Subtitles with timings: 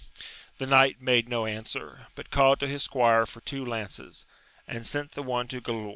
[0.57, 4.25] The knight made no answer, but called to his squire for two lances,
[4.67, 5.89] and sent the one to Galaor.